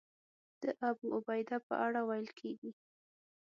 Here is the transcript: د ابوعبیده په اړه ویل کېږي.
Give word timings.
د 0.61 0.63
ابوعبیده 0.89 1.57
په 1.67 1.73
اړه 1.85 2.01
ویل 2.09 2.29
کېږي. 2.39 2.71